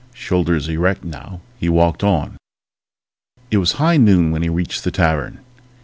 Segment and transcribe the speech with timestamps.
[0.15, 2.35] Shoulders erect now, he walked on...
[3.51, 5.41] It was high noon when he reached the tavern.